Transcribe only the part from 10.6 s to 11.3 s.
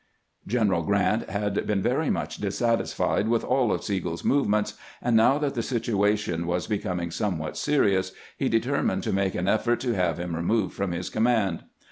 from his